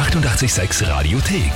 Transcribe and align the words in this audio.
886 0.00 0.88
Radiothek. 0.88 1.52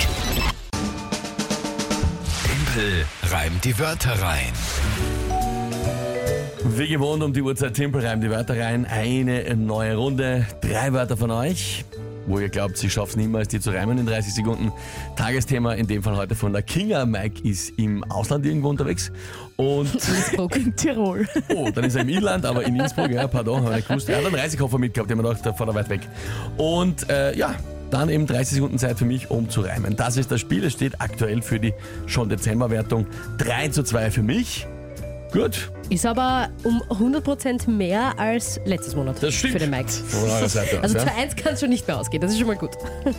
Tempel 2.44 3.06
reimt 3.31 3.65
die 3.65 3.78
Wörter 3.78 4.21
rein. 4.21 4.53
Wie 6.62 6.88
gewohnt 6.88 7.22
um 7.22 7.32
die 7.32 7.40
Uhrzeit 7.40 7.72
Timpel 7.72 8.04
reimt 8.04 8.22
die 8.22 8.28
Wörter 8.28 8.60
rein. 8.60 8.84
Eine 8.84 9.56
neue 9.56 9.96
Runde. 9.96 10.46
Drei 10.60 10.92
Wörter 10.92 11.16
von 11.16 11.30
euch. 11.30 11.86
Wo 12.26 12.38
ihr 12.38 12.50
glaubt, 12.50 12.76
sie 12.76 12.90
schafft 12.90 13.12
es 13.12 13.16
niemals, 13.16 13.48
die 13.48 13.60
zu 13.60 13.70
reimen 13.70 13.96
in 13.96 14.04
30 14.04 14.34
Sekunden. 14.34 14.72
Tagesthema 15.16 15.72
in 15.72 15.86
dem 15.86 16.02
Fall 16.02 16.16
heute 16.16 16.34
von 16.34 16.52
der 16.52 16.61
Kinga. 16.61 17.06
Mike 17.06 17.48
ist 17.48 17.70
im 17.79 18.04
Ausland 18.11 18.45
irgendwo 18.45 18.68
unterwegs. 18.68 19.11
Und, 19.56 19.95
Innsbruck. 19.95 20.54
In 20.56 20.76
Tirol. 20.76 21.26
oh, 21.48 21.70
dann 21.70 21.84
ist 21.84 21.95
er 21.95 22.02
im 22.02 22.11
Inland, 22.11 22.45
aber 22.45 22.62
in 22.64 22.76
Innsbruck, 22.79 23.11
ja, 23.11 23.26
pardon, 23.26 23.64
habe 23.64 23.79
ich 23.79 23.88
gewusst. 23.88 24.11
Er 24.11 24.18
hat 24.18 24.26
einen 24.26 24.34
Reisekoffer 24.34 24.76
mitgehabt, 24.76 25.08
den 25.08 25.16
man 25.16 25.24
gedacht, 25.26 25.46
der 25.46 25.54
fährt 25.54 25.70
er 25.70 25.74
weit 25.74 25.88
weg. 25.88 26.00
Und, 26.58 27.08
äh, 27.08 27.34
ja, 27.36 27.54
dann 27.91 28.09
eben 28.09 28.27
30 28.27 28.57
Sekunden 28.57 28.79
Zeit 28.79 28.98
für 28.98 29.05
mich, 29.05 29.30
um 29.30 29.48
zu 29.48 29.61
reimen. 29.61 29.97
Das 29.97 30.16
ist 30.16 30.30
das 30.30 30.41
Spiel. 30.41 30.65
Es 30.65 30.73
steht 30.73 31.01
aktuell 31.01 31.42
für 31.42 31.61
die 31.61 31.73
schon 32.06 32.29
Dezemberwertung 32.29 33.06
3 33.38 33.69
zu 33.69 33.83
2 33.83 34.11
für 34.11 34.23
mich. 34.23 34.66
Gut, 35.33 35.73
Ist 35.91 36.06
aber 36.06 36.48
um 36.62 36.80
100% 36.91 37.69
mehr 37.69 38.16
als 38.20 38.61
letztes 38.66 38.95
Monat 38.95 39.20
Das 39.20 39.34
stimmt. 39.34 39.55
für 39.55 39.59
den 39.59 39.70
Mike. 39.70 39.91
von 39.91 40.30
eurer 40.30 40.48
Seite 40.48 40.77
aus. 40.78 40.83
Also 40.84 40.98
ja. 40.98 41.05
2-1 41.06 41.37
kann 41.37 41.55
es 41.55 41.61
schon 41.61 41.70
nicht 41.70 41.89
mehr 41.89 41.98
ausgehen, 41.98 42.20
das 42.20 42.30
ist 42.30 42.39
schon 42.39 42.47
mal 42.47 42.56
gut. 42.56 42.70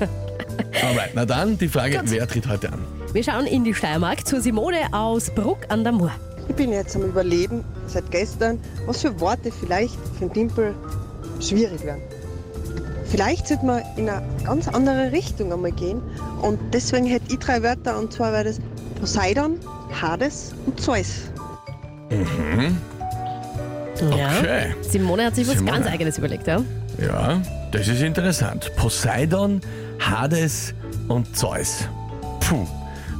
Alright, 0.82 1.12
na 1.14 1.26
dann 1.26 1.58
die 1.58 1.68
Frage, 1.68 2.02
wer 2.06 2.26
tritt 2.26 2.48
heute 2.48 2.72
an? 2.72 2.80
Wir 3.12 3.22
schauen 3.22 3.46
in 3.48 3.66
die 3.66 3.74
Steiermark 3.74 4.26
zur 4.26 4.40
Simone 4.40 4.78
aus 4.94 5.30
Bruck 5.30 5.60
an 5.68 5.84
der 5.84 5.92
Mur. 5.92 6.12
Ich 6.48 6.56
bin 6.56 6.72
jetzt 6.72 6.96
am 6.96 7.02
Überlegen, 7.04 7.66
seit 7.88 8.10
gestern, 8.12 8.60
was 8.86 9.02
für 9.02 9.20
Worte 9.20 9.52
vielleicht 9.52 9.96
für 10.18 10.26
den 10.28 10.34
Timpel 10.34 10.74
schwierig 11.42 11.84
werden. 11.84 12.02
Vielleicht 13.16 13.48
sollte 13.48 13.66
man 13.66 13.82
in 13.96 14.10
eine 14.10 14.22
ganz 14.44 14.68
andere 14.68 15.14
Richtung 15.14 15.54
einmal 15.54 15.72
gehen. 15.72 16.02
Und 16.42 16.60
deswegen 16.74 17.06
hätte 17.06 17.32
ich 17.32 17.40
drei 17.40 17.64
Wörter, 17.64 17.98
und 17.98 18.12
zwar 18.12 18.34
wäre 18.34 18.44
das 18.44 18.60
Poseidon, 19.00 19.58
Hades 20.02 20.54
und 20.66 20.82
Zeus. 20.82 21.30
Ja. 24.02 24.32
Okay. 24.40 24.76
Simone 24.82 25.28
hat 25.28 25.36
sich 25.36 25.48
was 25.48 25.56
Simone. 25.60 25.78
ganz 25.80 25.88
Eigenes 25.88 26.18
überlegt, 26.18 26.46
ja? 26.46 26.62
Ja, 27.02 27.42
das 27.72 27.88
ist 27.88 28.02
interessant. 28.02 28.70
Poseidon, 28.76 29.62
Hades 29.98 30.74
und 31.08 31.38
Zeus. 31.38 31.88
Puh. 32.42 32.68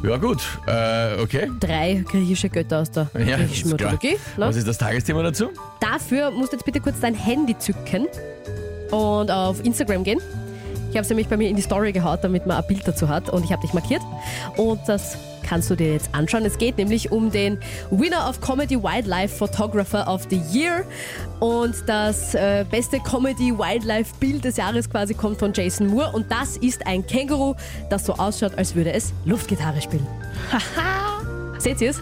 Ja 0.04 0.18
gut, 0.18 0.44
äh, 0.68 1.22
okay. 1.22 1.50
Drei 1.62 2.04
griechische 2.06 2.50
Götter 2.50 2.82
aus 2.82 2.92
der 2.92 3.08
Ja, 3.26 3.38
griechischen. 3.38 3.72
Mythologie. 3.72 4.18
ne? 4.36 4.46
Was 4.48 4.58
ist 4.58 4.68
das 4.68 4.78
Tagesthema 4.78 5.24
dazu? 5.24 5.52
Dafür 5.80 6.32
musst 6.32 6.52
du 6.52 6.58
jetzt 6.58 6.66
bitte 6.66 6.82
kurz 6.82 7.00
dein 7.00 7.16
Handy 7.16 7.58
zücken 7.58 8.08
und 8.96 9.32
auf 9.32 9.64
Instagram 9.64 10.04
gehen. 10.04 10.20
Ich 10.90 10.98
habe 10.98 11.04
es 11.04 11.10
nämlich 11.10 11.28
bei 11.28 11.36
mir 11.36 11.50
in 11.50 11.58
die 11.58 11.62
Story 11.62 11.92
gehaut, 11.92 12.20
damit 12.22 12.46
man 12.46 12.58
ein 12.58 12.68
Bild 12.68 12.88
dazu 12.88 13.10
hat 13.10 13.30
und 13.30 13.44
ich 13.44 13.52
habe 13.52 13.62
dich 13.62 13.74
markiert. 13.74 14.02
Und 14.56 14.80
das 14.88 15.18
kannst 15.44 15.70
du 15.70 15.76
dir 15.76 15.92
jetzt 15.92 16.10
anschauen. 16.14 16.46
Es 16.46 16.58
geht 16.58 16.78
nämlich 16.78 17.12
um 17.12 17.32
den 17.32 17.58
Winner 17.92 18.30
of 18.30 18.40
Comedy 18.40 18.82
Wildlife 18.82 19.36
Photographer 19.36 20.08
of 20.08 20.26
the 20.30 20.42
Year. 20.52 20.86
Und 21.42 21.76
das 21.88 22.34
äh, 22.34 22.64
beste 22.72 23.00
Comedy 23.02 23.58
Wildlife 23.58 24.14
Bild 24.22 24.46
des 24.46 24.56
Jahres 24.56 24.90
quasi 24.90 25.14
kommt 25.14 25.38
von 25.38 25.52
Jason 25.54 25.88
Moore. 25.88 26.14
Und 26.14 26.32
das 26.32 26.56
ist 26.58 26.88
ein 26.88 27.06
Känguru, 27.06 27.56
das 27.90 28.06
so 28.06 28.14
ausschaut, 28.14 28.58
als 28.58 28.74
würde 28.74 28.94
es 28.94 29.12
Luftgitarre 29.26 29.82
spielen. 29.82 30.08
Haha! 30.50 31.22
Seht 31.60 31.82
ihr 31.82 31.90
es? 31.90 32.00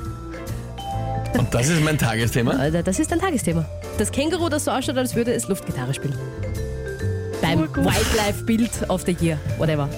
Und 1.38 1.52
das 1.52 1.68
ist 1.68 1.84
mein 1.84 1.98
Tagesthema. 1.98 2.64
Äh, 2.66 2.84
Das 2.84 3.00
ist 3.00 3.12
ein 3.12 3.20
Tagesthema. 3.20 3.66
Das 3.98 4.12
Känguru, 4.12 4.50
das 4.50 4.66
so 4.66 4.72
ausschaut, 4.72 4.98
als 4.98 5.16
würde 5.16 5.34
es 5.34 5.48
Luftgitarre 5.48 5.94
spielen. 5.96 6.16
Beim 7.44 7.60
Wildlife-Bild 7.76 8.90
of 8.90 9.04
the 9.06 9.12
Year, 9.20 9.38
whatever. 9.58 9.90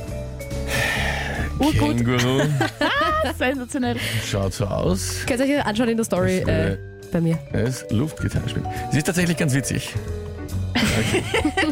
Urgut. 1.60 1.98
Känguru 1.98 2.42
Sensationell. 3.38 3.98
schaut 4.30 4.52
so 4.52 4.66
aus. 4.66 5.18
Könnt 5.28 5.40
ihr 5.46 5.60
euch 5.60 5.66
anschauen 5.66 5.90
in 5.90 5.98
der 5.98 6.06
Story 6.06 6.40
äh, 6.40 6.76
bei 7.12 7.22
mir. 7.22 7.38
Es 7.54 7.86
Luftgitarre 7.92 8.50
spielt. 8.50 8.66
Sie 8.92 8.98
ist 8.98 9.04
tatsächlich 9.06 9.38
ganz 9.38 9.54
witzig. 9.54 9.94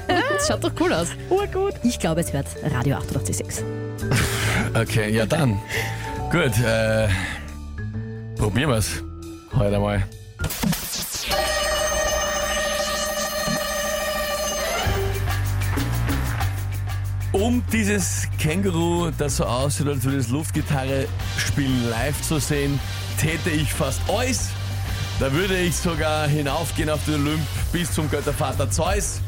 Das 0.08 0.48
schaut 0.48 0.64
doch 0.64 0.72
cool 0.80 0.94
aus. 0.94 1.08
Urgut. 1.30 1.74
Ich 1.84 1.98
glaube, 2.00 2.22
es 2.22 2.34
wird 2.34 2.46
Radio 2.74 2.98
886. 2.98 3.64
Okay, 4.74 5.12
ja 5.12 5.26
dann. 5.26 5.60
Gut, 6.32 6.58
äh, 6.64 7.08
probieren 8.38 8.70
wir's 8.70 9.02
heute 9.58 9.80
mal. 9.80 10.04
Um 17.44 17.62
dieses 17.74 18.30
Känguru, 18.40 19.12
das 19.18 19.36
so 19.36 19.44
aussieht, 19.44 19.86
als 19.90 20.06
würde 20.06 20.20
es 20.20 20.30
Luftgitarre 20.30 21.08
spielen, 21.38 21.90
live 21.90 22.22
zu 22.22 22.40
sehen, 22.40 22.80
täte 23.20 23.50
ich 23.50 23.74
fast 23.74 24.00
alles. 24.08 24.48
Da 25.20 25.30
würde 25.34 25.58
ich 25.58 25.76
sogar 25.76 26.26
hinaufgehen 26.26 26.90
auf 26.90 27.04
den 27.04 27.16
Olymp 27.16 27.42
bis 27.74 27.92
zum 27.92 28.10
Göttervater 28.10 28.72
Zeus. 28.72 29.20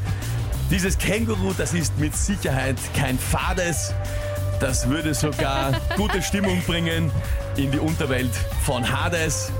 Dieses 0.70 0.96
Känguru, 0.96 1.52
das 1.58 1.74
ist 1.74 1.98
mit 1.98 2.16
Sicherheit 2.16 2.78
kein 2.94 3.18
Fades. 3.18 3.92
Das 4.60 4.88
würde 4.88 5.12
sogar 5.12 5.78
gute 5.98 6.22
Stimmung 6.22 6.62
bringen 6.66 7.10
in 7.58 7.70
die 7.70 7.78
Unterwelt 7.78 8.32
von 8.64 8.82
Hades. 8.90 9.52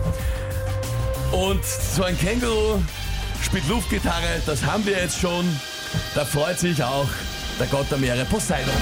Und 1.31 1.63
so 1.63 2.05
ein 2.05 2.19
Känguru 2.19 2.81
spielt 3.43 3.69
Luftgitarre, 3.69 4.41
das 4.47 4.65
haben 4.65 4.87
wir 4.87 4.97
jetzt 4.97 5.21
schon. 5.21 5.45
Da 6.15 6.25
freut 6.25 6.59
sich 6.59 6.83
auch 6.83 7.07
der 7.59 7.67
Gott 7.69 7.91
der 7.91 7.99
Meere 7.99 8.25
Poseidon. 8.25 8.75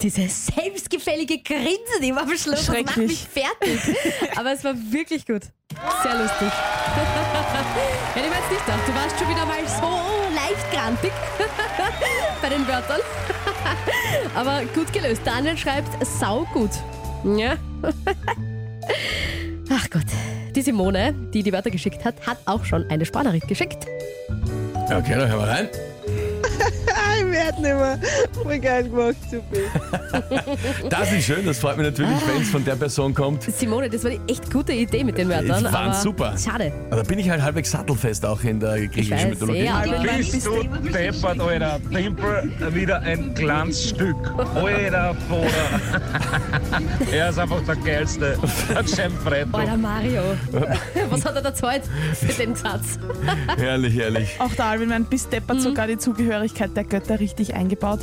Diese 0.00 0.28
selbstgefällige 0.28 1.38
Grinse, 1.38 2.00
die 2.02 2.14
war 2.14 2.22
am 2.22 2.36
Schluss, 2.36 2.66
das 2.66 2.68
macht 2.68 2.96
mich 2.98 3.26
fertig. 3.26 3.80
Aber 4.36 4.52
es 4.52 4.62
war 4.62 4.74
wirklich 4.90 5.26
gut. 5.26 5.42
Sehr 6.02 6.14
lustig. 6.14 6.48
Hätte 8.14 8.26
ich 8.26 8.30
mir 8.30 8.38
jetzt 8.38 8.50
nicht 8.50 8.66
gedacht. 8.66 8.80
Du 8.86 8.94
warst 8.94 9.18
schon 9.18 9.28
wieder 9.28 9.46
mal 9.46 9.66
so 9.66 10.34
leicht 10.34 10.70
grantig 10.72 11.12
bei 12.42 12.48
den 12.50 12.66
Wörtern. 12.68 13.00
Aber 14.34 14.62
gut 14.74 14.92
gelöst. 14.92 15.22
Daniel 15.24 15.56
schreibt 15.56 16.06
saugut. 16.06 16.70
Ja. 17.36 17.56
Ach 19.70 19.90
Gott. 19.90 20.04
Die 20.54 20.62
Simone, 20.62 21.14
die 21.32 21.42
die 21.42 21.52
Wörter 21.52 21.70
geschickt 21.70 22.04
hat, 22.04 22.26
hat 22.26 22.38
auch 22.44 22.64
schon 22.64 22.84
eine 22.90 23.04
Sprachnachricht 23.04 23.48
geschickt. 23.48 23.86
Okay, 24.86 25.14
dann 25.16 25.28
hören 25.28 25.40
wir 25.40 25.48
rein. 25.48 25.68
Ah, 26.94 27.16
ich 27.18 27.30
werde 27.30 27.62
nicht 27.62 27.74
mehr. 27.74 27.98
Voll 28.44 28.58
geil 28.58 28.84
gemacht, 28.84 29.16
super. 29.30 30.44
Das 30.90 31.12
ist 31.12 31.24
schön, 31.24 31.44
das 31.46 31.58
freut 31.58 31.78
mich 31.78 31.86
natürlich, 31.86 32.16
wenn 32.26 32.42
es 32.42 32.50
von 32.50 32.64
der 32.64 32.76
Person 32.76 33.14
kommt. 33.14 33.42
Simone, 33.42 33.88
das 33.88 34.04
war 34.04 34.10
die 34.10 34.20
echt 34.30 34.52
gute 34.52 34.72
Idee 34.72 35.02
mit 35.02 35.16
den 35.16 35.28
Wörtern. 35.28 35.64
Die 35.64 35.72
waren 35.72 35.94
super. 35.94 36.34
Schade. 36.38 36.72
Aber 36.90 36.96
Da 36.98 37.02
bin 37.02 37.18
ich 37.18 37.30
halt 37.30 37.42
halbwegs 37.42 37.70
sattelfest 37.70 38.24
auch 38.26 38.42
in 38.44 38.60
der 38.60 38.86
griechischen 38.86 39.12
weiß, 39.16 39.28
Mythologie. 39.28 39.64
ja. 39.64 39.82
Bist 40.16 40.46
du 40.46 40.62
deppert, 40.90 41.40
Alter. 41.40 41.80
Tempel 41.90 42.52
wieder 42.74 43.00
ein 43.00 43.34
kleines 43.34 43.88
Stück. 43.88 44.16
Alter, 44.54 45.16
Vater. 45.28 46.02
er 47.12 47.30
ist 47.30 47.38
einfach 47.38 47.60
der 47.62 47.76
geilste. 47.76 48.38
Alter 48.74 49.76
Mario. 49.76 50.22
Was 51.10 51.24
hat 51.24 51.36
er 51.36 51.42
da 51.42 51.54
Zeit 51.54 51.82
für 52.14 52.32
den 52.32 52.54
Satz? 52.54 52.98
Herrlich, 53.56 53.94
herrlich. 53.96 54.36
Auch 54.38 54.52
der 54.52 54.66
Alvin 54.66 54.88
meint, 54.90 55.08
bis 55.10 55.28
deppert 55.28 55.60
sogar 55.62 55.86
die 55.86 55.98
Zugehörigkeit 55.98 56.76
der 56.76 56.84
Götter 56.84 57.20
richtig 57.20 57.54
eingebaut. 57.54 58.00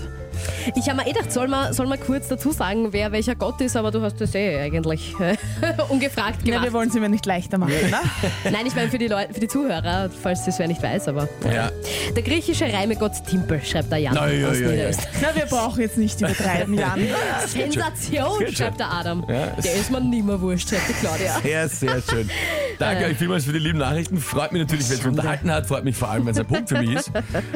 Ich 0.75 0.87
habe 0.89 0.97
mir 1.01 1.07
eh 1.07 1.13
gedacht, 1.13 1.31
soll 1.31 1.47
man, 1.47 1.73
soll 1.73 1.87
man 1.87 1.99
kurz 1.99 2.27
dazu 2.27 2.51
sagen, 2.51 2.91
wer 2.91 3.11
welcher 3.11 3.35
Gott 3.35 3.59
ist, 3.61 3.75
aber 3.75 3.91
du 3.91 4.01
hast 4.01 4.19
das 4.21 4.33
eh 4.35 4.59
eigentlich 4.59 5.13
äh, 5.19 5.35
ungefragt 5.89 6.39
Ja, 6.39 6.45
gemacht. 6.53 6.63
wir 6.65 6.73
wollen 6.73 6.89
es 6.89 6.95
mir 6.95 7.09
nicht 7.09 7.25
leichter 7.25 7.57
machen, 7.57 7.73
ne? 7.89 7.99
Nein, 8.51 8.65
ich 8.65 8.75
meine 8.75 8.89
für 8.89 8.97
die 8.97 9.07
Leute, 9.07 9.33
für 9.33 9.39
die 9.39 9.47
Zuhörer, 9.47 10.09
falls 10.21 10.45
das 10.45 10.59
wer 10.59 10.67
nicht 10.67 10.81
weiß, 10.81 11.07
aber. 11.09 11.27
Ja. 11.53 11.71
Der 12.15 12.23
griechische 12.23 12.65
Reimegott 12.71 13.11
Timpel, 13.29 13.61
schreibt 13.63 13.91
der 13.91 13.99
Jan 13.99 14.13
Na, 14.15 14.27
ja, 14.29 14.53
ja, 14.53 14.71
ja. 14.71 14.89
Na, 15.21 15.35
wir 15.35 15.45
brauchen 15.45 15.81
jetzt 15.81 15.97
nicht 15.97 16.19
übertreiben, 16.21 16.73
Jan. 16.75 16.99
Sensation, 17.47 18.47
schreibt 18.53 18.79
der 18.79 18.91
Adam. 18.91 19.25
Ja, 19.27 19.47
der 19.61 19.73
ist 19.75 19.91
mir 19.91 20.01
nimmer 20.01 20.39
wurscht, 20.41 20.69
schreibt 20.69 20.89
die 20.89 20.93
Claudia. 20.93 21.39
Sehr, 21.41 21.69
sehr 21.69 22.01
schön. 22.01 22.29
Danke 22.81 23.05
euch 23.05 23.17
vielmals 23.17 23.45
für 23.45 23.53
die 23.53 23.59
lieben 23.59 23.77
Nachrichten. 23.77 24.17
Freut 24.17 24.51
mich 24.51 24.61
natürlich, 24.61 24.89
wenn 24.89 24.99
es 24.99 25.05
unterhalten 25.05 25.51
hat. 25.51 25.67
Freut 25.67 25.83
mich 25.83 25.95
vor 25.95 26.09
allem, 26.09 26.25
wenn 26.25 26.33
es 26.33 26.39
ein 26.39 26.47
Punkt 26.47 26.69
für 26.69 26.79
mich 26.79 26.93
ist. 26.93 27.11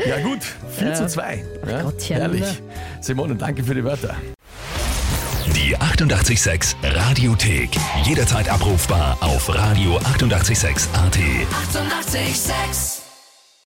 Ja 0.07 0.21
gut, 0.21 0.39
4 0.77 0.93
zu 0.93 1.07
2. 1.07 1.43
Ja, 1.67 1.81
Gottchen. 1.81 2.17
herrlich. 2.17 2.61
Simone, 3.01 3.35
danke 3.35 3.63
für 3.63 3.73
die 3.73 3.83
Wörter. 3.83 4.15
Die 5.55 5.75
886 5.75 6.75
Radiothek. 6.83 7.71
Jederzeit 8.03 8.49
abrufbar 8.49 9.17
auf 9.21 9.49
radio886.at. 9.49 10.05
886! 10.05 10.89
886 10.93 12.94